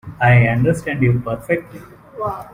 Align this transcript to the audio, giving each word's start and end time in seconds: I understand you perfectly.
I 0.19 0.47
understand 0.47 1.03
you 1.03 1.19
perfectly. 1.23 1.79